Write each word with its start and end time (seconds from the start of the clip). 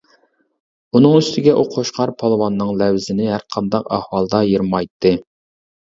ئۇنىڭ 0.99 1.17
ئۈستىگە، 1.19 1.53
ئۇ 1.59 1.67
قوچقار 1.75 2.13
پالۋاننىڭ 2.23 2.75
لەۋزىنى 2.83 3.31
ھەرقانداق 3.35 3.89
ئەھۋالدا 3.95 4.45
يىرمايتتى. 4.53 5.19